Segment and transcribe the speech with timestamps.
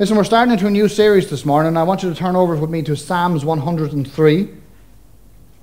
[0.00, 1.76] Listen, we're starting into a new series this morning.
[1.76, 4.48] I want you to turn over with me to Psalms 103.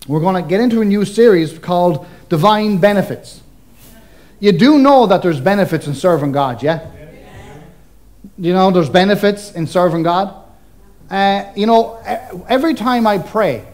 [0.07, 3.41] We're going to get into a new series called Divine Benefits.
[4.39, 6.87] You do know that there's benefits in serving God, yeah?
[8.37, 10.35] You know, there's benefits in serving God.
[11.09, 11.95] Uh, you know,
[12.47, 13.65] every time I pray,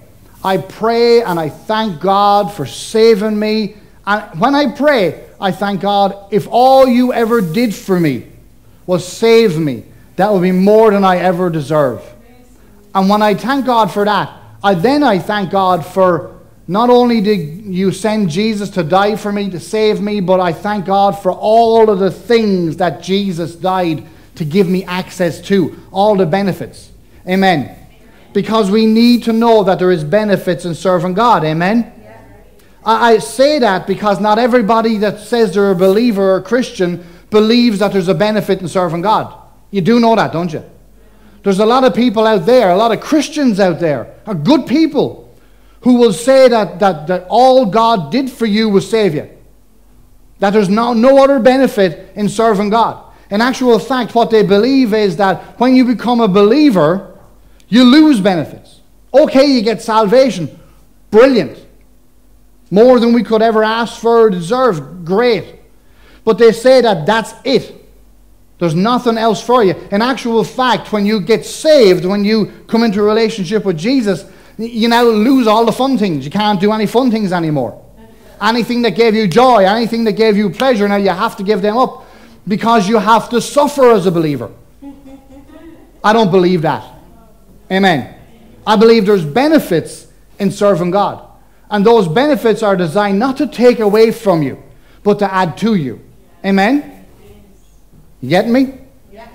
[0.45, 3.75] I pray and I thank God for saving me.
[4.07, 8.27] And when I pray, I thank God if all you ever did for me
[8.87, 12.01] was save me that will be more than I ever deserve.
[12.93, 17.19] And when I thank God for that, I then I thank God for not only
[17.19, 21.11] did you send Jesus to die for me, to save me, but I thank God
[21.11, 26.25] for all of the things that Jesus died to give me access to, all the
[26.25, 26.91] benefits.
[27.27, 27.75] Amen.
[28.31, 31.43] Because we need to know that there is benefits in serving God.
[31.43, 31.91] Amen.
[32.85, 37.05] I, I say that because not everybody that says they're a believer or a Christian
[37.29, 39.42] believes that there's a benefit in serving God.
[39.73, 40.63] You do know that, don't you?
[41.41, 44.67] There's a lot of people out there, a lot of Christians out there, are good
[44.67, 45.35] people,
[45.81, 49.27] who will say that, that, that all God did for you was save you.
[50.37, 53.03] That there's no, no other benefit in serving God.
[53.31, 57.17] In actual fact, what they believe is that when you become a believer,
[57.67, 58.81] you lose benefits.
[59.11, 60.59] Okay, you get salvation.
[61.09, 61.65] Brilliant.
[62.69, 65.03] More than we could ever ask for or deserve.
[65.03, 65.55] Great.
[66.23, 67.82] But they say that that's it.
[68.63, 69.75] There's nothing else for you.
[69.91, 74.23] In actual fact, when you get saved, when you come into a relationship with Jesus,
[74.57, 76.23] you now lose all the fun things.
[76.23, 77.83] You can't do any fun things anymore.
[78.41, 81.61] Anything that gave you joy, anything that gave you pleasure, now you have to give
[81.61, 82.05] them up
[82.47, 84.49] because you have to suffer as a believer.
[86.01, 86.89] I don't believe that.
[87.69, 88.15] Amen.
[88.65, 90.07] I believe there's benefits
[90.39, 91.27] in serving God.
[91.69, 94.63] And those benefits are designed not to take away from you,
[95.03, 95.99] but to add to you.
[96.45, 96.92] Amen.
[98.23, 98.73] You get me?
[99.11, 99.27] Yeah.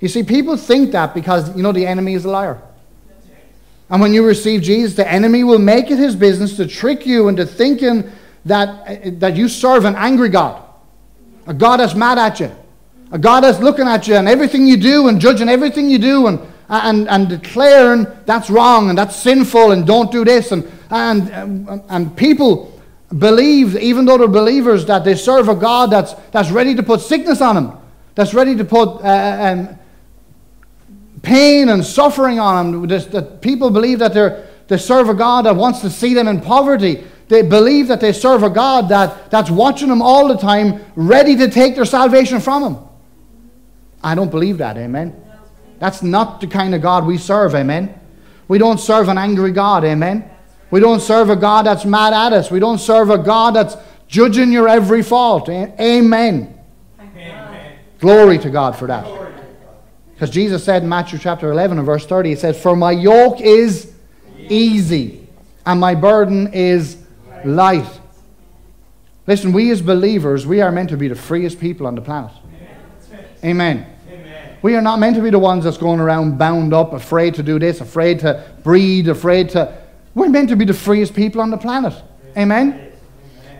[0.00, 2.58] You see, people think that because, you know, the enemy is a liar.
[3.90, 7.28] And when you receive Jesus, the enemy will make it his business to trick you
[7.28, 8.10] into thinking
[8.46, 10.64] that, that you serve an angry God,
[11.46, 12.50] a God that's mad at you,
[13.12, 16.26] a God that's looking at you and everything you do and judging everything you do
[16.26, 20.50] and, and, and declaring that's wrong and that's sinful and don't do this.
[20.50, 22.80] And, and, and people
[23.18, 27.02] believe, even though they're believers, that they serve a God that's, that's ready to put
[27.02, 27.83] sickness on them
[28.14, 29.78] that's ready to put uh, um,
[31.22, 32.86] pain and suffering on them.
[32.86, 36.40] That people believe that they're, they serve a God that wants to see them in
[36.40, 37.04] poverty.
[37.28, 41.36] They believe that they serve a God that, that's watching them all the time, ready
[41.36, 42.88] to take their salvation from them.
[44.02, 45.20] I don't believe that, amen.
[45.78, 47.98] That's not the kind of God we serve, amen.
[48.46, 50.30] We don't serve an angry God, amen.
[50.70, 52.50] We don't serve a God that's mad at us.
[52.50, 53.76] We don't serve a God that's
[54.06, 56.58] judging your every fault, amen.
[58.04, 59.06] Glory to God for that.
[60.12, 63.40] Because Jesus said in Matthew chapter 11 and verse 30, He said, For my yoke
[63.40, 63.94] is
[64.36, 65.26] easy
[65.64, 66.98] and my burden is
[67.46, 67.88] light.
[69.26, 72.30] Listen, we as believers, we are meant to be the freest people on the planet.
[73.42, 73.86] Amen.
[74.10, 74.58] Amen.
[74.60, 77.42] We are not meant to be the ones that's going around bound up, afraid to
[77.42, 79.82] do this, afraid to breathe, afraid to.
[80.14, 81.94] We're meant to be the freest people on the planet.
[82.36, 82.92] Amen?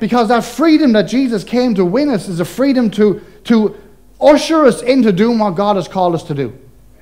[0.01, 3.81] Because that freedom that Jesus came to win us is a freedom to, to
[4.25, 6.59] usher us into doing what God has called us to do.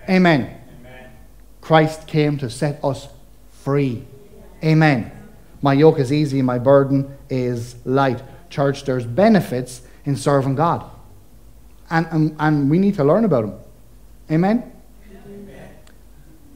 [0.09, 0.59] Amen.
[0.81, 1.11] Amen.
[1.61, 3.09] Christ came to set us
[3.51, 4.05] free.
[4.65, 5.11] Amen.
[5.63, 8.23] My yoke is easy, my burden is light.
[8.51, 10.91] Church, there's benefits in serving God.
[11.89, 13.61] And, and, and we need to learn about them.
[14.31, 14.73] Amen?
[15.27, 15.71] Amen?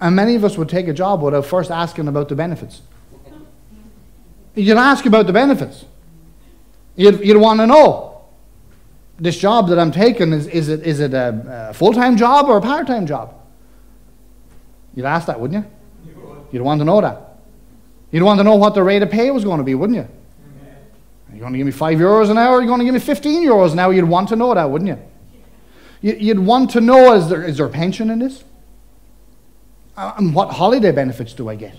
[0.00, 2.82] And many of us would take a job without first asking about the benefits.
[4.54, 5.84] You'd ask about the benefits.
[6.96, 8.15] You'd, you'd want to know
[9.18, 12.46] this job that I'm taking, is, is it, is it a, a full time job
[12.46, 13.34] or a part time job?
[14.94, 16.10] You'd ask that, wouldn't you?
[16.10, 16.38] you would.
[16.52, 17.38] You'd want to know that.
[18.10, 20.08] You'd want to know what the rate of pay was going to be, wouldn't you?
[21.28, 22.54] You're you going to give me five euros an hour?
[22.54, 23.92] Or are you going to give me 15 euros an hour?
[23.92, 26.14] You'd want to know that, wouldn't you?
[26.14, 28.44] You'd want to know is there, is there a pension in this?
[29.96, 31.74] Uh, and what holiday benefits do I get?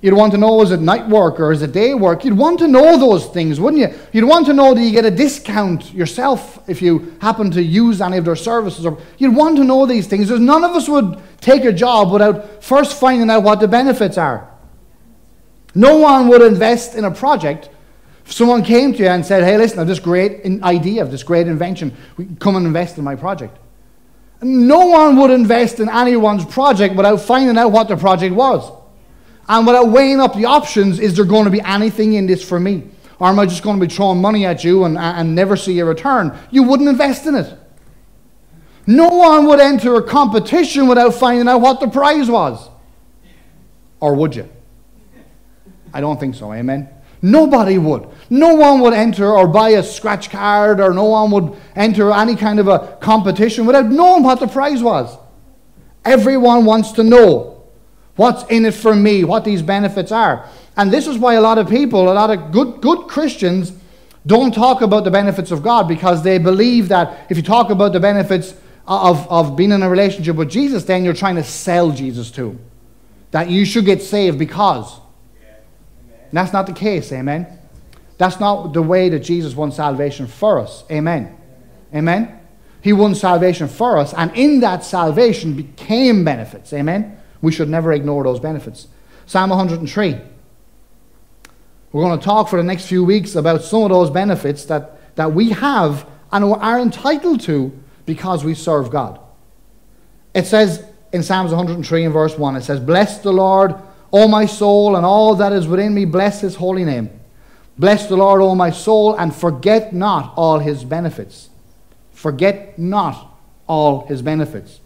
[0.00, 2.24] You'd want to know is it night work or is it day work?
[2.24, 3.98] You'd want to know those things, wouldn't you?
[4.12, 8.00] You'd want to know do you get a discount yourself if you happen to use
[8.00, 8.86] any of their services.
[8.86, 10.30] Or you'd want to know these things.
[10.30, 14.48] None of us would take a job without first finding out what the benefits are.
[15.74, 17.68] No one would invest in a project.
[18.24, 21.10] If someone came to you and said, "Hey, listen, I have this great idea, of
[21.10, 21.92] this great invention.
[22.38, 23.58] Come and invest in my project."
[24.42, 28.70] No one would invest in anyone's project without finding out what the project was.
[29.48, 32.60] And without weighing up the options, is there going to be anything in this for
[32.60, 32.84] me?
[33.18, 35.78] Or am I just going to be throwing money at you and, and never see
[35.78, 36.38] a return?
[36.50, 37.58] You wouldn't invest in it.
[38.86, 42.68] No one would enter a competition without finding out what the prize was.
[44.00, 44.48] Or would you?
[45.92, 46.88] I don't think so, amen?
[47.20, 48.08] Nobody would.
[48.30, 52.36] No one would enter or buy a scratch card, or no one would enter any
[52.36, 55.16] kind of a competition without knowing what the prize was.
[56.04, 57.57] Everyone wants to know
[58.18, 60.44] what's in it for me, what these benefits are.
[60.76, 63.72] And this is why a lot of people, a lot of good, good Christians,
[64.26, 67.92] don't talk about the benefits of God because they believe that if you talk about
[67.92, 68.54] the benefits
[68.86, 72.58] of, of being in a relationship with Jesus, then you're trying to sell Jesus to.
[73.30, 75.00] That you should get saved because.
[76.32, 77.46] That's not the case, amen?
[78.18, 81.36] That's not the way that Jesus won salvation for us, amen?
[81.94, 82.40] Amen?
[82.82, 87.17] He won salvation for us, and in that salvation became benefits, amen?
[87.40, 88.88] We should never ignore those benefits.
[89.26, 90.20] Psalm 103.
[91.92, 95.16] We're going to talk for the next few weeks about some of those benefits that,
[95.16, 97.72] that we have and are entitled to
[98.04, 99.20] because we serve God.
[100.34, 103.74] It says in Psalms 103 and verse 1, it says, Bless the Lord,
[104.12, 107.10] O my soul, and all that is within me, bless his holy name.
[107.78, 111.48] Bless the Lord, O my soul, and forget not all his benefits.
[112.12, 114.80] Forget not all his benefits.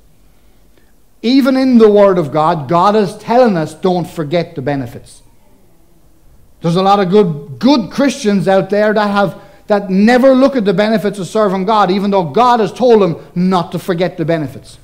[1.23, 5.23] Even in the Word of God, God is telling us don't forget the benefits.
[6.61, 10.65] There's a lot of good, good Christians out there that have that never look at
[10.65, 14.25] the benefits of serving God, even though God has told them not to forget the
[14.25, 14.79] benefits.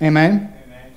[0.00, 0.54] Amen.
[0.66, 0.94] Amen.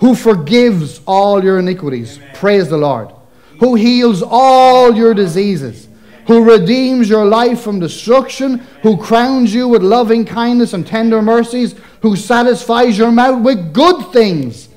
[0.00, 2.16] Who forgives all your iniquities.
[2.16, 2.30] Amen.
[2.34, 3.12] Praise the Lord.
[3.60, 5.88] Who heals all your diseases.
[6.26, 8.58] Who redeems your life from destruction.
[8.82, 11.74] Who crowns you with loving kindness and tender mercies.
[12.02, 14.68] Who satisfies your mouth with good things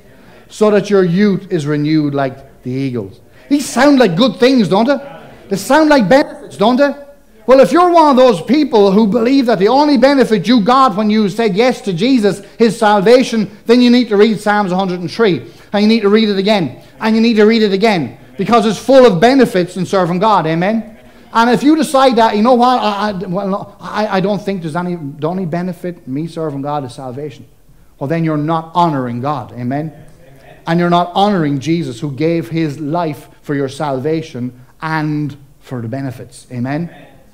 [0.50, 3.22] so that your youth is renewed like the eagles.
[3.50, 5.22] These sound like good things, don't they?
[5.50, 6.94] They sound like benefits, don't they?
[7.48, 10.96] Well, if you're one of those people who believe that the only benefit you got
[10.96, 15.52] when you said yes to Jesus is salvation, then you need to read Psalms 103.
[15.74, 16.84] And you need to read it again.
[17.00, 18.20] And you need to read it again.
[18.38, 20.46] Because it's full of benefits in serving God.
[20.46, 20.99] Amen?
[21.32, 24.62] And if you decide that, you know what, I, I, well, I, I don't think
[24.62, 27.48] there's any, the only benefit me serving God is salvation.
[28.00, 29.52] Well, then you're not honoring God.
[29.54, 29.94] Amen?
[30.66, 35.88] And you're not honoring Jesus who gave his life for your salvation and for the
[35.88, 36.48] benefits.
[36.52, 36.90] Amen?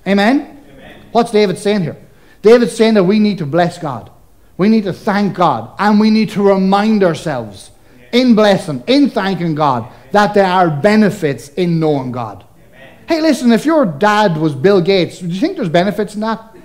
[0.07, 0.62] Amen?
[0.74, 1.01] Amen?
[1.12, 1.97] What's David saying here?
[2.42, 4.12] David's saying that we need to bless God.
[4.57, 5.74] We need to thank God.
[5.80, 7.71] And we need to remind ourselves
[8.12, 12.44] in blessing, in thanking God, that there are benefits in knowing God.
[13.07, 16.42] Hey, listen, if your dad was Bill Gates, do you think there's benefits in that?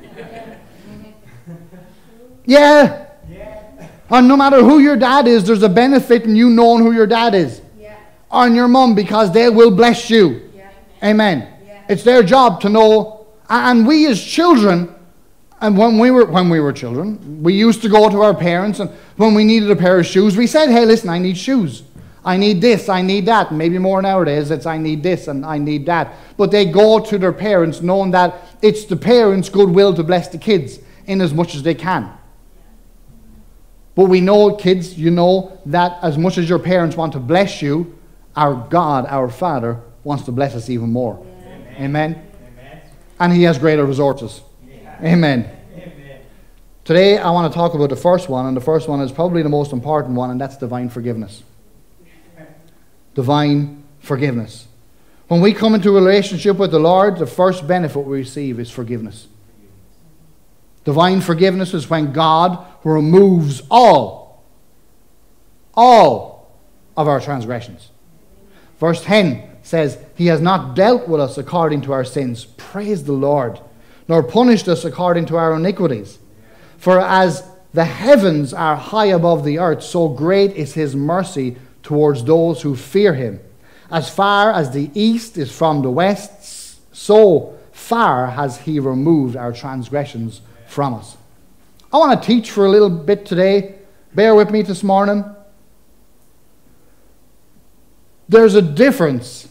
[2.46, 3.06] yeah.
[3.28, 3.88] yeah.
[4.08, 7.06] And no matter who your dad is, there's a benefit in you knowing who your
[7.06, 7.60] dad is.
[7.78, 7.98] Yeah.
[8.30, 10.50] Or in your mom because they will bless you.
[10.54, 10.70] Yeah.
[11.02, 11.48] Amen.
[11.88, 13.26] It's their job to know.
[13.48, 14.94] And we as children,
[15.60, 18.78] and when we were when we were children, we used to go to our parents,
[18.78, 21.82] and when we needed a pair of shoes, we said, "Hey, listen, I need shoes.
[22.24, 22.88] I need this.
[22.88, 26.50] I need that." maybe more nowadays, it's "I need this" and "I need that." But
[26.50, 30.78] they go to their parents, knowing that it's the parents' goodwill to bless the kids
[31.06, 32.10] in as much as they can.
[33.94, 37.60] But we know, kids, you know that as much as your parents want to bless
[37.60, 37.98] you,
[38.36, 41.18] our God, our Father, wants to bless us even more.
[41.78, 42.22] Amen.
[42.38, 42.80] Amen.
[43.18, 44.40] And He has greater resources.
[44.66, 44.96] Yeah.
[45.02, 45.50] Amen.
[45.74, 46.20] Amen.
[46.84, 49.42] Today, I want to talk about the first one, and the first one is probably
[49.42, 51.42] the most important one, and that's divine forgiveness.
[53.14, 54.66] Divine forgiveness.
[55.28, 59.28] When we come into relationship with the Lord, the first benefit we receive is forgiveness.
[60.84, 64.44] Divine forgiveness is when God removes all,
[65.74, 66.50] all
[66.96, 67.90] of our transgressions.
[68.78, 72.44] Verse 10 says, He has not dealt with us according to our sins.
[72.44, 73.60] Praise the Lord.
[74.08, 76.18] Nor punished us according to our iniquities.
[76.78, 82.24] For as the heavens are high above the earth, so great is His mercy towards
[82.24, 83.40] those who fear Him.
[83.90, 89.52] As far as the east is from the west, so far has He removed our
[89.52, 91.16] transgressions from us.
[91.92, 93.76] I want to teach for a little bit today.
[94.14, 95.24] Bear with me this morning.
[98.28, 99.48] There's a difference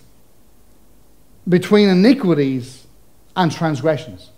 [1.48, 2.88] between iniquities
[3.36, 4.30] and transgressions.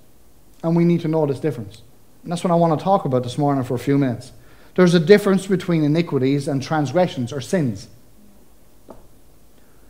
[0.63, 1.81] And we need to know this difference.
[2.23, 4.31] And that's what I want to talk about this morning for a few minutes.
[4.75, 7.87] There's a difference between iniquities and transgressions or sins.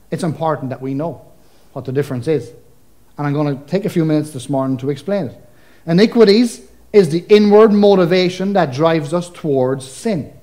[0.10, 1.26] It's important that we know
[1.74, 2.52] what the difference is.
[3.18, 5.50] And I'm going to take a few minutes this morning to explain it.
[5.86, 10.34] Iniquities is the inward motivation that drives us towards sin.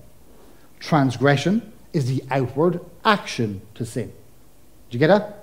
[0.81, 4.13] Transgression is the outward action to sin.
[4.89, 5.39] Did you get that?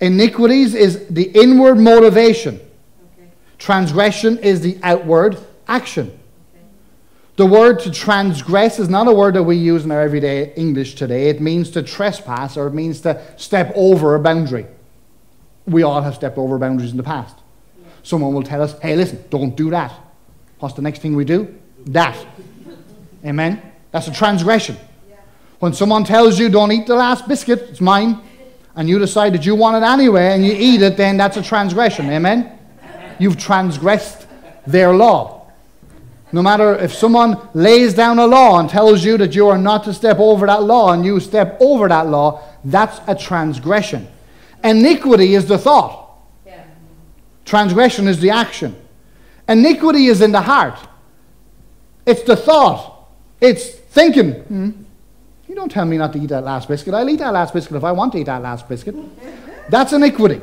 [0.00, 2.56] Iniquities is the inward motivation.
[2.56, 3.30] Okay.
[3.58, 6.15] Transgression is the outward action.
[7.36, 10.94] The word to transgress is not a word that we use in our everyday English
[10.94, 11.28] today.
[11.28, 14.66] It means to trespass or it means to step over a boundary.
[15.66, 17.36] We all have stepped over boundaries in the past.
[18.02, 19.92] Someone will tell us, hey, listen, don't do that.
[20.60, 21.54] What's the next thing we do?
[21.86, 22.16] That.
[23.22, 23.60] Amen?
[23.90, 24.78] That's a transgression.
[25.58, 28.20] When someone tells you, don't eat the last biscuit, it's mine,
[28.76, 31.42] and you decide that you want it anyway and you eat it, then that's a
[31.42, 32.08] transgression.
[32.08, 32.58] Amen?
[33.18, 34.26] You've transgressed
[34.66, 35.35] their law.
[36.32, 39.84] No matter if someone lays down a law and tells you that you are not
[39.84, 44.08] to step over that law and you step over that law, that's a transgression.
[44.64, 46.64] Iniquity is the thought, yeah.
[47.44, 48.74] transgression is the action.
[49.48, 50.78] Iniquity is in the heart,
[52.04, 53.08] it's the thought,
[53.40, 54.32] it's thinking.
[54.32, 54.70] Hmm,
[55.48, 56.92] you don't tell me not to eat that last biscuit.
[56.92, 58.96] I'll eat that last biscuit if I want to eat that last biscuit.
[59.68, 60.40] That's iniquity.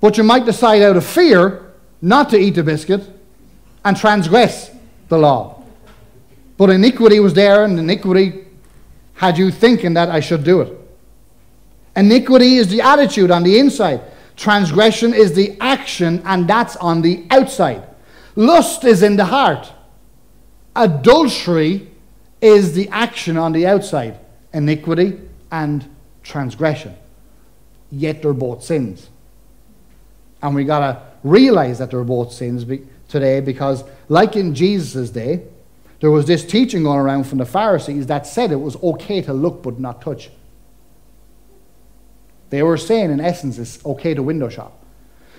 [0.00, 1.72] But you might decide out of fear
[2.02, 3.15] not to eat the biscuit
[3.86, 4.72] and transgress
[5.08, 5.62] the law.
[6.56, 8.44] But iniquity was there, and iniquity
[9.14, 10.76] had you thinking that I should do it.
[11.94, 14.00] Iniquity is the attitude on the inside.
[14.34, 17.84] Transgression is the action, and that's on the outside.
[18.34, 19.72] Lust is in the heart.
[20.74, 21.88] Adultery
[22.40, 24.18] is the action on the outside.
[24.52, 25.20] Iniquity
[25.52, 25.88] and
[26.24, 26.96] transgression.
[27.92, 29.10] Yet they're both sins.
[30.42, 32.64] And we got to realize that they're both sins
[33.08, 35.44] today because, like in Jesus' day,
[36.00, 39.32] there was this teaching going around from the Pharisees that said it was okay to
[39.32, 40.30] look but not touch.
[42.50, 44.84] They were saying, in essence, it's okay to window shop.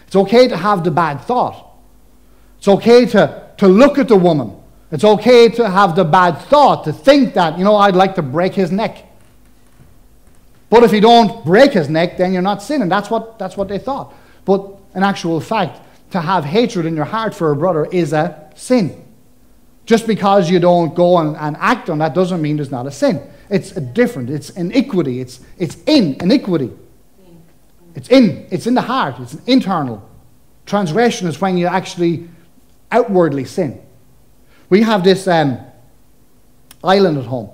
[0.07, 1.65] It's okay to have the bad thought.
[2.57, 4.55] It's okay to, to look at the woman.
[4.91, 8.21] It's okay to have the bad thought, to think that, you know, I'd like to
[8.21, 9.05] break his neck.
[10.69, 12.89] But if you don't break his neck, then you're not sinning.
[12.89, 14.13] That's what, that's what they thought.
[14.43, 15.79] But in actual fact,
[16.11, 19.03] to have hatred in your heart for a brother is a sin.
[19.85, 22.91] Just because you don't go and, and act on that doesn't mean there's not a
[22.91, 23.21] sin.
[23.49, 26.71] It's a different, it's iniquity, it's, it's in iniquity.
[27.95, 30.07] It's in, it's in the heart, it's an internal.
[30.65, 32.29] Transgression is when you actually
[32.91, 33.81] outwardly sin.
[34.69, 35.59] We have this um,
[36.83, 37.49] island at home.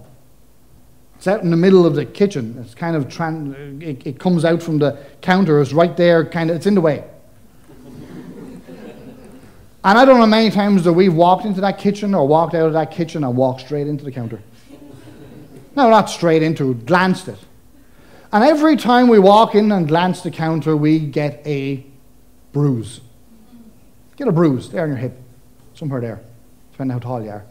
[1.16, 2.58] It's out in the middle of the kitchen.
[2.66, 5.62] It's kind of, tran- it, it comes out from the counter.
[5.62, 7.04] It's right there, kind of, it's in the way.
[9.86, 12.68] And I don't know many times that we've walked into that kitchen or walked out
[12.68, 14.42] of that kitchen and walked straight into the counter.
[15.76, 17.40] No, not straight into, glanced it.
[18.32, 21.86] And every time we walk in and glance the counter, we get a
[22.54, 23.02] bruise.
[24.16, 25.20] Get a bruise there on your hip,
[25.74, 26.22] somewhere there,
[26.72, 27.46] depending how tall you are.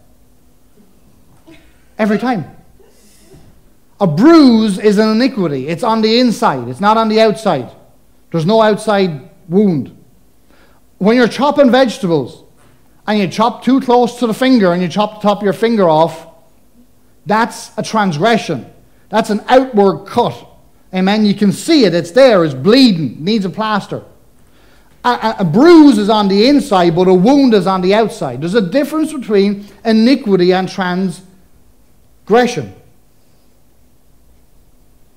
[1.99, 2.57] Every time.
[4.01, 5.69] A bruise is an iniquity.
[5.69, 7.71] It's on the inside, it's not on the outside.
[8.31, 10.02] There's no outside wound
[11.03, 12.45] when you're chopping vegetables
[13.09, 15.53] and you chop too close to the finger and you chop the top of your
[15.53, 16.29] finger off,
[17.27, 18.73] that's a transgression.
[19.09, 20.47] That's an outward cut.
[20.95, 21.27] Amen.
[21.27, 21.93] You can see it.
[21.93, 22.45] It's there.
[22.45, 23.25] It's bleeding.
[23.25, 24.05] Needs a plaster.
[25.05, 28.41] A, a, a, bruise is on the inside, but a wound is on the outside.
[28.41, 32.73] There's a difference between iniquity and transgression.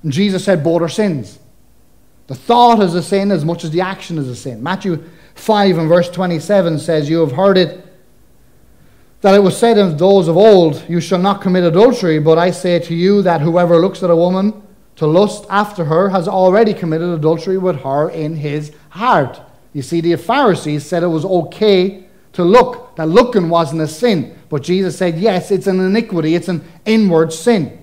[0.02, 1.38] And Jesus said both are sins.
[2.26, 4.64] The thought is a sin as much as the action is a sin.
[4.64, 5.04] Matthew
[5.36, 7.82] 5 and verse 27 says, You have heard it
[9.20, 12.50] that it was said of those of old, You shall not commit adultery, but I
[12.50, 14.62] say to you that whoever looks at a woman
[14.96, 19.40] to lust after her has already committed adultery with her in his heart.
[19.72, 24.38] You see, the Pharisees said it was okay to look, that looking wasn't a sin.
[24.48, 27.82] But Jesus said, Yes, it's an iniquity, it's an inward sin.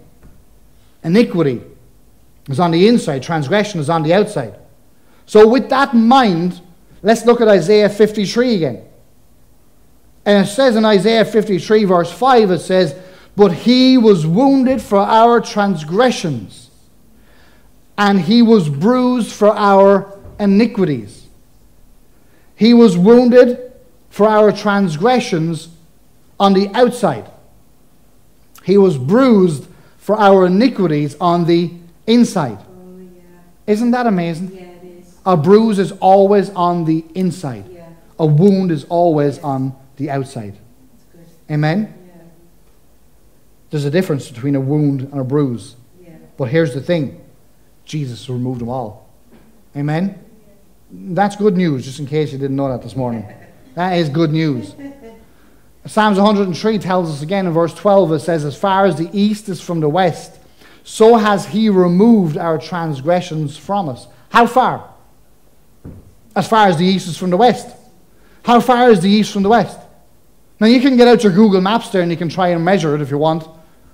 [1.03, 1.61] Iniquity
[2.49, 4.55] is on the inside, transgression is on the outside.
[5.25, 6.61] So, with that in mind,
[7.03, 8.83] Let's look at Isaiah 53 again.
[10.25, 12.95] And it says in Isaiah 53, verse 5, it says,
[13.35, 16.71] But he was wounded for our transgressions,
[17.97, 21.27] and he was bruised for our iniquities.
[22.55, 23.73] He was wounded
[24.09, 25.69] for our transgressions
[26.39, 27.29] on the outside.
[28.63, 29.67] He was bruised
[29.97, 31.73] for our iniquities on the
[32.07, 32.59] inside.
[32.59, 33.21] Oh, yeah.
[33.67, 34.55] Isn't that amazing?
[34.55, 34.72] Yeah.
[35.25, 37.69] A bruise is always on the inside.
[37.71, 37.89] Yeah.
[38.19, 40.57] A wound is always on the outside.
[41.49, 41.93] Amen?
[42.07, 42.21] Yeah.
[43.69, 45.75] There's a difference between a wound and a bruise.
[46.01, 46.15] Yeah.
[46.37, 47.21] But here's the thing
[47.85, 49.09] Jesus removed them all.
[49.75, 50.19] Amen?
[50.91, 53.25] That's good news, just in case you didn't know that this morning.
[53.75, 54.75] That is good news.
[55.87, 59.49] Psalms 103 tells us again in verse 12, it says, As far as the east
[59.49, 60.37] is from the west,
[60.83, 64.05] so has he removed our transgressions from us.
[64.29, 64.92] How far?
[66.35, 67.67] As far as the east is from the west.
[68.43, 69.79] How far is the east from the west?
[70.59, 72.95] Now you can get out your Google Maps there and you can try and measure
[72.95, 73.47] it if you want,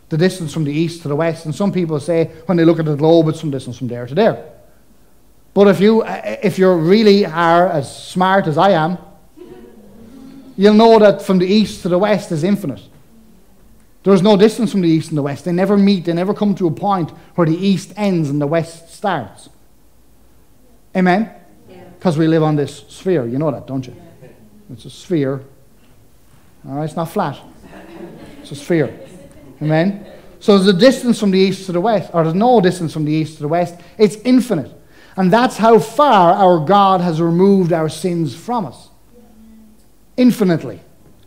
[0.09, 1.45] the distance from the east to the west.
[1.45, 4.05] And some people say when they look at the globe, it's some distance from there
[4.07, 4.51] to there.
[5.53, 8.97] But if you uh, uh, if you really are as smart as I am,
[10.55, 12.81] you'll know that from the east to the west is infinite.
[14.03, 15.45] There's no distance from the east and the west.
[15.45, 18.47] They never meet, they never come to a point where the east ends and the
[18.47, 19.49] west starts.
[20.95, 21.31] Amen?
[21.99, 23.27] Because we live on this sphere.
[23.27, 23.93] You know that, don't you?
[24.71, 25.43] It's a sphere.
[26.65, 27.37] All right, it's not flat.
[28.41, 28.97] It's a sphere.
[29.61, 30.05] Amen?
[30.39, 33.03] So there's a distance from the east to the west, or there's no distance from
[33.03, 33.75] the east to the west.
[33.97, 34.71] It's infinite.
[35.17, 38.87] And that's how far our God has removed our sins from us.
[40.15, 40.79] Infinitely.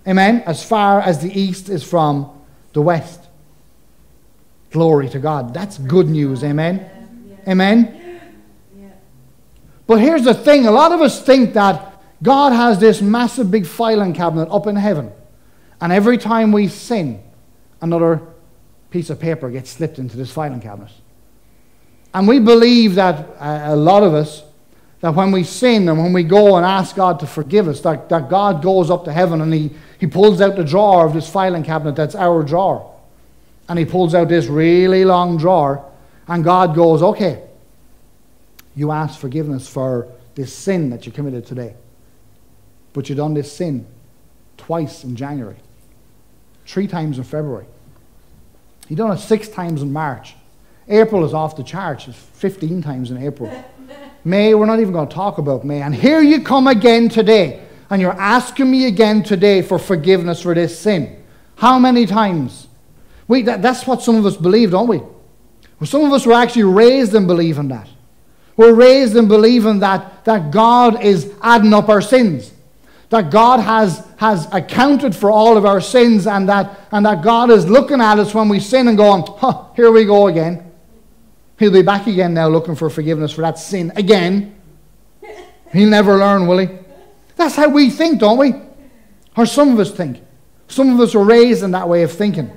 [0.09, 0.43] Amen?
[0.47, 2.31] As far as the east is from
[2.73, 3.21] the west.
[4.71, 5.53] Glory to God.
[5.53, 6.43] That's good news.
[6.43, 7.39] Amen?
[7.47, 8.02] Amen?
[9.93, 13.67] But here's the thing a lot of us think that God has this massive big
[13.67, 15.13] filing cabinet up in heaven.
[15.83, 17.23] And every time we sin,
[17.83, 18.23] another
[18.89, 20.93] piece of paper gets slipped into this filing cabinet.
[22.15, 24.43] And we believe that, uh, a lot of us,
[25.03, 28.09] that when we sin and when we go and ask God to forgive us, that,
[28.09, 31.29] that God goes up to heaven and he, he pulls out the drawer of this
[31.29, 32.99] filing cabinet that's our drawer.
[33.69, 35.85] And he pulls out this really long drawer,
[36.29, 37.43] and God goes, Okay,
[38.75, 41.75] you ask forgiveness for this sin that you committed today.
[42.93, 43.87] But you done this sin
[44.57, 45.57] twice in January,
[46.67, 47.67] three times in February.
[48.89, 50.35] You done it six times in March.
[50.89, 52.09] April is off the charts.
[52.09, 53.51] It's 15 times in April.
[54.25, 55.83] May, we're not even going to talk about May.
[55.83, 60.55] And here you come again today, and you're asking me again today for forgiveness for
[60.55, 61.25] this sin.
[61.57, 62.69] How many times?
[63.29, 64.99] We, that, that's what some of us believe, don't we?
[64.99, 67.89] Well, some of us were actually raised in believing that.
[68.57, 72.53] We're raised in believing that, that God is adding up our sins,
[73.09, 77.51] that God has, has accounted for all of our sins, and that, and that God
[77.51, 80.71] is looking at us when we sin and going, huh, here we go again.
[81.59, 84.57] He'll be back again now looking for forgiveness for that sin again.
[85.73, 86.69] He'll never learn, will he?
[87.37, 88.55] That's how we think, don't we?
[89.37, 90.21] Or some of us think.
[90.69, 92.51] Some of us are raised in that way of thinking.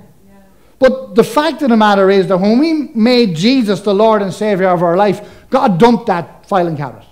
[0.79, 4.33] But the fact of the matter is that when we made Jesus the Lord and
[4.33, 7.05] Savior of our life, God dumped that filing cabinet.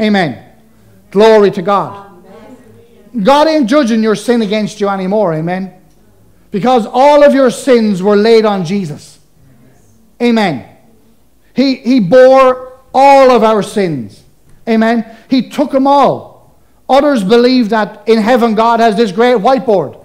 [0.00, 0.52] Amen.
[1.10, 2.22] Glory to God.
[3.22, 5.32] God ain't judging your sin against you anymore.
[5.34, 5.72] Amen.
[6.50, 9.18] Because all of your sins were laid on Jesus.
[10.22, 10.68] Amen.
[11.54, 14.22] He, he bore all of our sins.
[14.68, 15.16] Amen.
[15.28, 16.56] He took them all.
[16.88, 20.02] Others believe that in heaven God has this great whiteboard.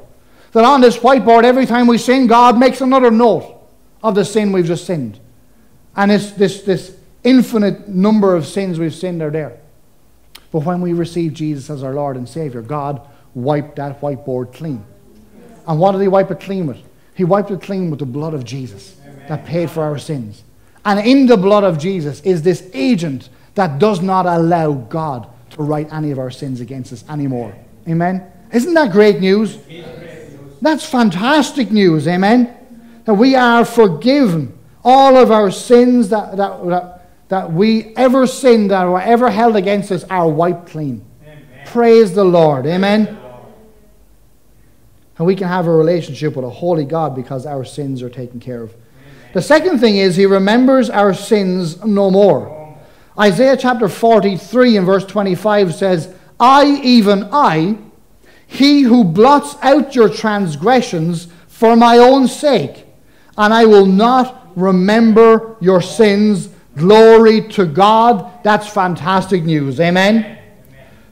[0.51, 3.57] That on this whiteboard, every time we sin, God makes another note
[4.03, 5.19] of the sin we've just sinned.
[5.95, 9.59] And it's this, this infinite number of sins we've sinned are there.
[10.51, 13.01] But when we receive Jesus as our Lord and Savior, God
[13.33, 14.83] wiped that whiteboard clean.
[15.67, 16.79] And what did He wipe it clean with?
[17.15, 20.43] He wiped it clean with the blood of Jesus that paid for our sins.
[20.83, 25.63] And in the blood of Jesus is this agent that does not allow God to
[25.63, 27.55] write any of our sins against us anymore.
[27.87, 28.25] Amen?
[28.51, 29.57] Isn't that great news?
[30.61, 32.07] That's fantastic news.
[32.07, 32.55] Amen?
[33.05, 34.57] That we are forgiven.
[34.83, 39.55] All of our sins that, that, that, that we ever sinned that were ever held
[39.55, 41.03] against us are wiped clean.
[41.23, 41.65] Amen.
[41.65, 42.65] Praise the Lord.
[42.65, 43.17] Amen?
[45.17, 48.39] And we can have a relationship with a holy God because our sins are taken
[48.39, 48.73] care of.
[49.33, 52.77] The second thing is he remembers our sins no more.
[53.19, 57.77] Isaiah chapter 43 and verse 25 says, I, even I,
[58.51, 62.85] he who blots out your transgressions for my own sake,
[63.37, 66.49] and I will not remember your sins.
[66.75, 68.43] Glory to God.
[68.43, 69.79] That's fantastic news.
[69.79, 70.17] Amen?
[70.17, 70.37] Amen.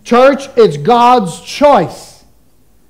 [0.03, 2.25] Church, it's God's choice.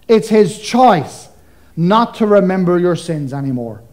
[0.08, 1.30] It's His choice
[1.78, 3.84] not to remember your sins anymore.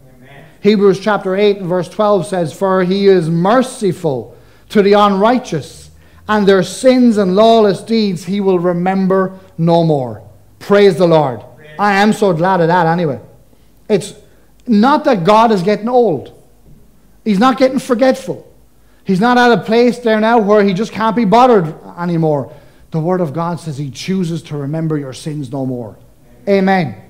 [0.61, 4.35] Hebrews chapter 8 and verse 12 says, For he is merciful
[4.69, 5.91] to the unrighteous,
[6.27, 10.26] and their sins and lawless deeds he will remember no more.
[10.59, 11.41] Praise the Lord.
[11.79, 13.19] I am so glad of that anyway.
[13.89, 14.13] It's
[14.65, 16.33] not that God is getting old,
[17.23, 18.45] He's not getting forgetful.
[19.03, 22.53] He's not at a place there now where he just can't be bothered anymore.
[22.91, 25.97] The Word of God says He chooses to remember your sins no more.
[26.45, 26.87] Amen.
[26.87, 27.03] Amen.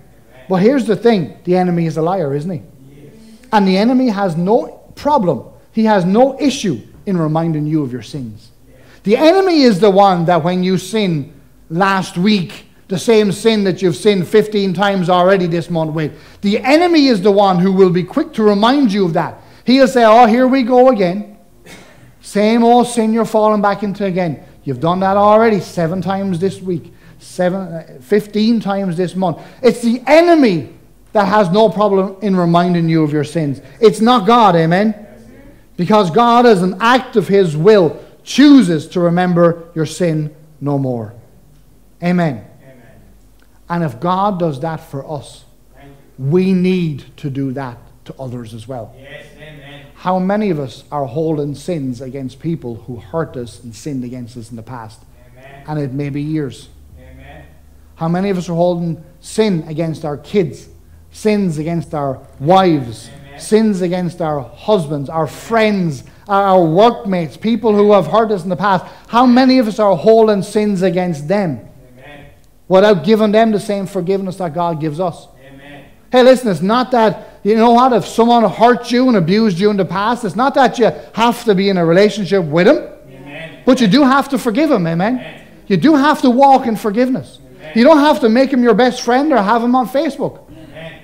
[0.47, 2.62] But here's the thing the enemy is a liar, isn't he?
[3.51, 8.03] And the enemy has no problem, he has no issue in reminding you of your
[8.03, 8.51] sins.
[9.01, 11.33] The enemy is the one that when you sin
[11.69, 16.60] last week, the same sin that you've sinned 15 times already this month with, the
[16.60, 19.41] enemy is the one who will be quick to remind you of that.
[19.65, 21.38] He'll say, Oh, here we go again.
[22.21, 24.43] Same old sin you're falling back into again.
[24.63, 26.93] You've done that already seven times this week.
[27.19, 29.39] seven, uh, 15 times this month.
[29.62, 30.73] It's the enemy
[31.13, 33.62] that has no problem in reminding you of your sins.
[33.80, 35.08] It's not God, amen?
[35.78, 41.13] Because God, as an act of His will, chooses to remember your sin no more.
[42.04, 42.45] Amen.
[43.69, 45.45] And if God does that for us,
[46.17, 48.95] we need to do that to others as well.
[48.97, 49.86] Yes, amen.
[49.93, 54.38] How many of us are holding sins against people who hurt us and sinned against
[54.38, 55.01] us in the past?
[55.32, 55.63] Amen.
[55.67, 56.69] And it may be years.
[56.97, 57.45] Amen.
[57.95, 60.69] How many of us are holding sin against our kids,
[61.12, 63.39] sins against our wives, Amen.
[63.39, 68.56] sins against our husbands, our friends, our workmates, people who have hurt us in the
[68.56, 68.86] past?
[69.08, 71.66] How many of us are holding sins against them.
[72.67, 75.27] Without giving them the same forgiveness that God gives us?
[75.45, 75.86] Amen.
[76.12, 79.69] Hey, listen, it's not that, you know what, if someone hurt you and abused you
[79.69, 82.77] in the past, it's not that you have to be in a relationship with them,
[83.10, 83.63] Amen.
[83.65, 85.15] but you do have to forgive him, amen?
[85.15, 85.47] Amen.
[85.67, 87.39] You do have to walk in forgiveness.
[87.75, 90.49] You don't have to make him your best friend or have him on Facebook.
[90.49, 91.01] Amen.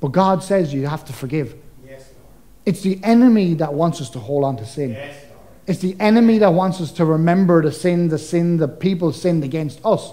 [0.00, 1.54] But God says you have to forgive.
[1.86, 2.32] Yes, Lord.
[2.66, 4.90] It's the enemy that wants us to hold on to sin.
[4.90, 5.40] Yes, Lord.
[5.68, 9.44] It's the enemy that wants us to remember the sin, the sin that people sinned
[9.44, 10.12] against us.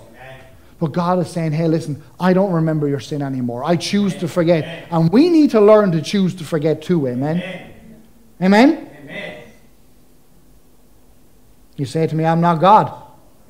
[0.80, 0.89] Amen.
[0.89, 3.63] But God is saying, hey, listen, I don't remember your sin anymore.
[3.63, 4.88] I choose to forget.
[4.92, 7.08] And we need to learn to choose to forget too.
[7.08, 7.38] Amen.
[7.38, 7.74] Amen.
[8.42, 8.92] Amen?
[9.04, 9.44] Amen.
[11.76, 12.94] You say to me, I'm not God.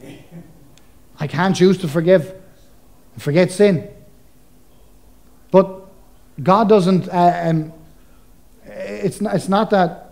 [1.20, 2.34] I can't choose to forgive
[3.14, 3.88] and forget sin.
[5.52, 5.88] But
[6.42, 7.74] God doesn't, uh, um,
[8.66, 10.06] it's, not, it's not that.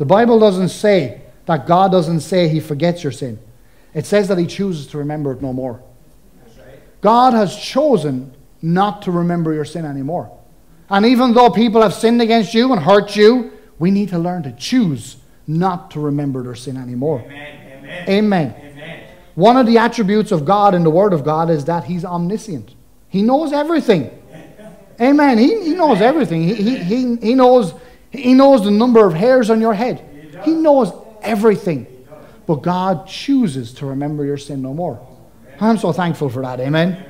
[0.00, 3.38] The Bible doesn't say that God doesn't say he forgets your sin.
[3.92, 5.82] It says that he chooses to remember it no more.
[6.56, 6.80] Right.
[7.02, 10.34] God has chosen not to remember your sin anymore.
[10.88, 14.42] And even though people have sinned against you and hurt you, we need to learn
[14.44, 17.20] to choose not to remember their sin anymore.
[17.20, 17.82] Amen.
[17.82, 18.08] Amen.
[18.08, 18.54] Amen.
[18.58, 19.04] Amen.
[19.34, 22.74] One of the attributes of God in the Word of God is that He's omniscient.
[23.10, 24.10] He knows everything.
[24.98, 25.36] Amen.
[25.36, 26.42] He, he knows everything.
[26.42, 27.74] He, he, he, he, knows,
[28.10, 30.04] he knows the number of hairs on your head.
[30.44, 30.92] He knows
[31.22, 31.86] everything.
[32.46, 35.06] But God chooses to remember your sin no more.
[35.60, 36.58] I'm so thankful for that.
[36.58, 37.06] Amen.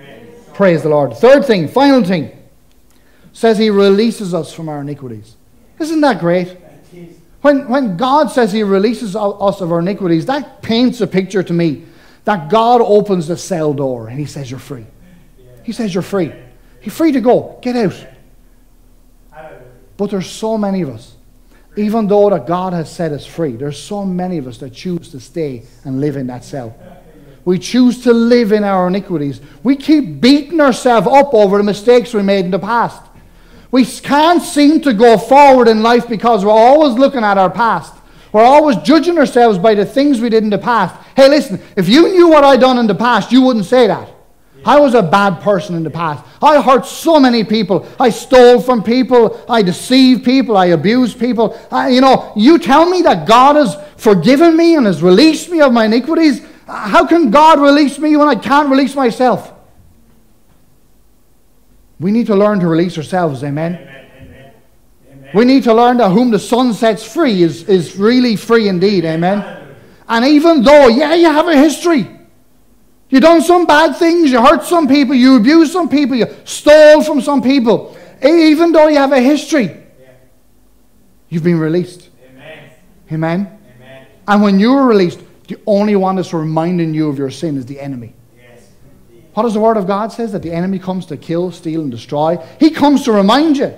[0.53, 1.17] Praise the Lord.
[1.17, 2.37] Third thing, final thing,
[3.33, 5.37] says He releases us from our iniquities.
[5.79, 6.59] Isn't that great?
[7.41, 11.53] When, when God says He releases us of our iniquities, that paints a picture to
[11.53, 11.85] me
[12.25, 14.87] that God opens the cell door and He says, You're free.
[15.65, 16.33] He says, You're free.
[16.83, 17.59] You're free to go.
[17.63, 18.07] Get out.
[20.01, 21.15] But there's so many of us,
[21.77, 25.11] even though that God has set us free, there's so many of us that choose
[25.11, 26.75] to stay and live in that cell.
[27.45, 29.43] We choose to live in our iniquities.
[29.63, 33.03] We keep beating ourselves up over the mistakes we made in the past.
[33.71, 37.93] We can't seem to go forward in life because we're always looking at our past.
[38.33, 40.95] We're always judging ourselves by the things we did in the past.
[41.15, 44.09] Hey, listen, if you knew what I done in the past, you wouldn't say that.
[44.65, 46.25] I was a bad person in the past.
[46.43, 47.87] I hurt so many people.
[47.99, 49.43] I stole from people.
[49.49, 50.57] I deceived people.
[50.57, 51.59] I abused people.
[51.71, 55.61] I, you know, you tell me that God has forgiven me and has released me
[55.61, 56.45] of my iniquities.
[56.67, 59.53] How can God release me when I can't release myself?
[61.99, 63.75] We need to learn to release ourselves, amen?
[63.75, 64.53] Amen.
[65.13, 65.31] Amen.
[65.35, 69.05] We need to learn that whom the Son sets free is, is really free indeed,
[69.05, 69.77] amen?
[70.09, 72.20] And even though, yeah, you have a history.
[73.11, 77.03] You done some bad things, you hurt some people, you abused some people, you stole
[77.03, 77.97] from some people.
[78.23, 79.77] Even though you have a history,
[81.29, 82.09] you've been released.
[82.31, 82.71] Amen.
[83.11, 83.59] Amen?
[83.77, 84.07] Amen.
[84.29, 87.67] And when you were released, the only one that's reminding you of your sin is
[87.67, 88.15] the enemy.
[88.39, 88.69] Yes.
[89.35, 90.31] What does the Word of God says?
[90.31, 92.37] That the enemy comes to kill, steal, and destroy.
[92.61, 93.77] He comes to remind you.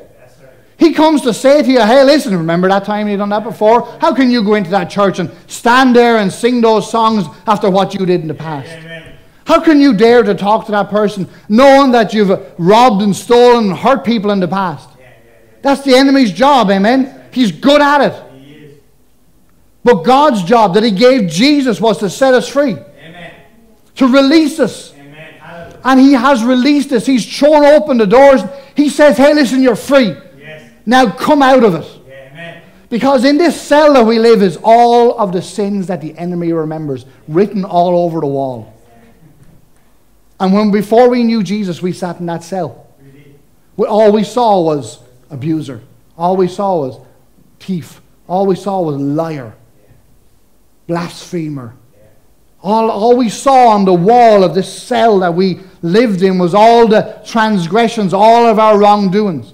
[0.76, 3.82] He comes to say to you, hey, listen, remember that time you done that before?
[4.00, 7.70] How can you go into that church and stand there and sing those songs after
[7.70, 8.68] what you did in the past?
[8.68, 8.91] Amen.
[9.44, 13.70] How can you dare to talk to that person knowing that you've robbed and stolen
[13.70, 14.88] and hurt people in the past?
[14.98, 15.56] Yeah, yeah, yeah.
[15.62, 17.28] That's the enemy's job, amen?
[17.32, 18.32] He's good at it.
[19.84, 23.32] But God's job that He gave Jesus was to set us free, Amen.
[23.96, 24.94] to release us.
[24.94, 25.80] Amen.
[25.84, 27.04] And He has released us.
[27.04, 28.42] He's thrown open the doors.
[28.76, 30.14] He says, hey, listen, you're free.
[30.38, 30.70] Yes.
[30.86, 31.98] Now come out of it.
[32.92, 36.52] Because in this cell that we live is all of the sins that the enemy
[36.52, 38.71] remembers, written all over the wall.
[40.40, 42.86] And when before we knew Jesus, we sat in that cell.
[43.76, 45.80] We, all we saw was abuser.
[46.16, 47.00] All we saw was
[47.60, 48.00] thief.
[48.28, 49.54] All we saw was liar,
[50.86, 51.74] blasphemer.
[52.62, 56.54] All, all we saw on the wall of this cell that we lived in was
[56.54, 59.52] all the transgressions, all of our wrongdoings.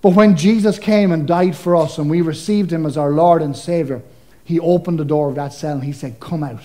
[0.00, 3.42] But when Jesus came and died for us and we received him as our Lord
[3.42, 4.02] and Savior,
[4.44, 6.62] he opened the door of that cell and he said, Come out.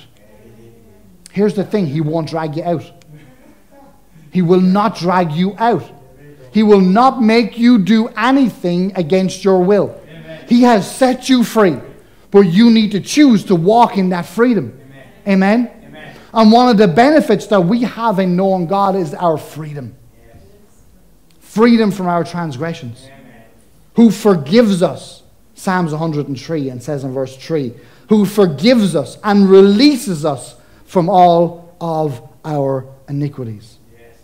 [1.34, 2.90] Here's the thing He won't drag you out.
[4.32, 5.84] He will not drag you out.
[6.52, 10.00] He will not make you do anything against your will.
[10.48, 11.78] He has set you free,
[12.30, 14.80] but you need to choose to walk in that freedom.
[15.28, 15.72] Amen?
[15.84, 16.16] Amen.
[16.34, 19.96] And one of the benefits that we have in knowing God is our freedom
[21.54, 23.08] freedom from our transgressions.
[23.94, 25.22] Who forgives us,
[25.54, 27.76] Psalms 103 and says in verse 3,
[28.10, 30.56] who forgives us and releases us
[30.94, 33.80] from all of our iniquities.
[33.98, 34.16] Yes.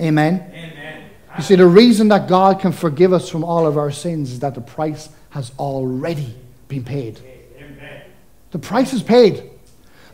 [0.00, 0.50] Amen.
[0.50, 1.10] Amen.
[1.36, 4.40] You see, the reason that God can forgive us from all of our sins is
[4.40, 6.34] that the price has already
[6.68, 7.20] been paid.
[7.58, 8.00] Amen.
[8.50, 9.50] The price is paid.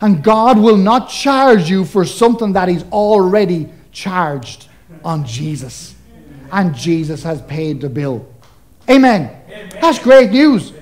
[0.01, 4.67] And God will not charge you for something that He's already charged
[5.05, 5.95] on Jesus.
[6.51, 8.27] And Jesus has paid the bill.
[8.89, 9.33] Amen.
[9.79, 10.73] That's great news.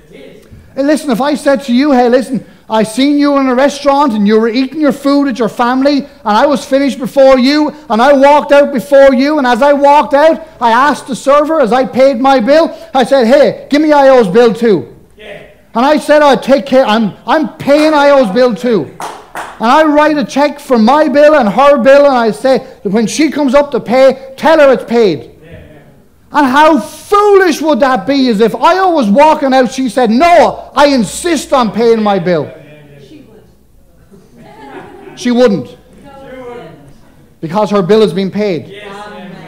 [0.74, 4.26] Listen, if I said to you, hey, listen, I seen you in a restaurant and
[4.26, 8.00] you were eating your food at your family, and I was finished before you, and
[8.00, 11.70] I walked out before you, and as I walked out, I asked the server as
[11.70, 14.96] I paid my bill, I said, hey, give me IO's bill too.
[15.18, 15.50] Yeah.
[15.74, 18.84] And I said I'd take care, I'm, I'm paying IO's bill too.
[19.34, 22.90] And I write a check for my bill and her bill, and I say that
[22.90, 25.28] when she comes up to pay, tell her it's paid.
[26.34, 30.72] And how foolish would that be is if Io was walking out, she said, No,
[30.74, 32.61] I insist on paying my bill.
[35.16, 35.68] She would.
[35.68, 35.78] She wouldn't,
[37.40, 38.82] because her bill has been paid.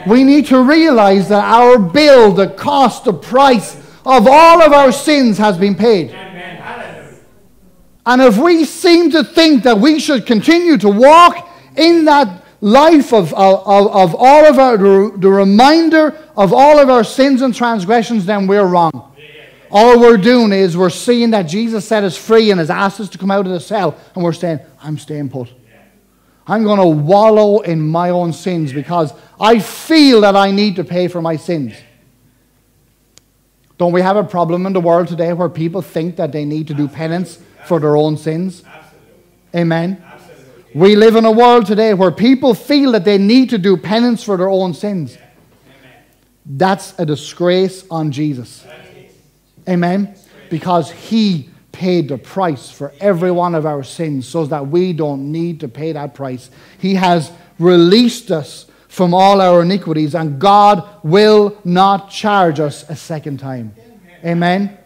[0.07, 3.75] We need to realize that our bill, the cost, the price
[4.05, 6.11] of all of our sins has been paid.
[8.07, 13.11] And if we seem to think that we should continue to walk in that life
[13.13, 18.25] of, of, of all of our, the reminder of all of our sins and transgressions,
[18.25, 19.13] then we're wrong.
[19.71, 23.09] All we're doing is we're seeing that Jesus set us free and has asked us
[23.09, 25.51] to come out of the cell, and we're saying, I'm staying put.
[26.45, 30.83] I'm going to wallow in my own sins because I feel that I need to
[30.83, 31.73] pay for my sins.
[33.79, 36.67] Don't we have a problem in the world today where people think that they need
[36.67, 38.63] to do penance for their own sins?
[39.55, 40.03] Amen.
[40.75, 44.23] We live in a world today where people feel that they need to do penance
[44.23, 45.17] for their own sins.
[46.45, 48.63] That's a disgrace on Jesus.
[49.67, 50.15] Amen.
[50.51, 55.29] Because he paid the price for every one of our sins so that we don't
[55.29, 56.49] need to pay that price.
[56.79, 62.95] He has released us from all our iniquities, and God will not charge us a
[62.95, 63.75] second time.
[64.23, 64.77] Amen.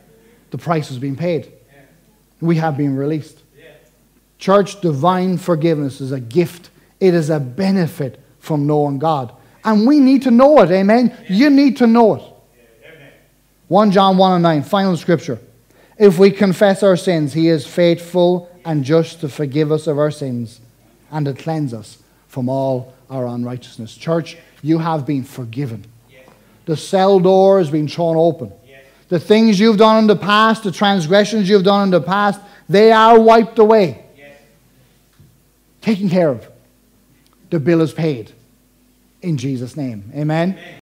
[0.49, 1.54] The price has been paid.
[2.41, 3.38] We have been released.
[4.39, 9.32] Church, divine forgiveness is a gift, it is a benefit from knowing God.
[9.63, 10.71] And we need to know it.
[10.71, 11.15] Amen.
[11.30, 12.23] You need to know it.
[13.67, 15.39] 1 John 1 and 9, final scripture.
[16.00, 20.12] If we confess our sins, he is faithful and just to forgive us of our
[20.12, 20.62] sins
[21.12, 23.96] and to cleanse us from all our unrighteousness.
[23.98, 25.86] Church, you have been forgiven.
[26.66, 28.54] The cell door has been thrown open.
[29.10, 32.92] The things you've done in the past, the transgressions you've done in the past, they
[32.92, 34.06] are wiped away.
[35.82, 36.48] Taken care of.
[37.50, 38.32] The bill is paid.
[39.22, 40.12] In Jesus' name.
[40.16, 40.58] Amen.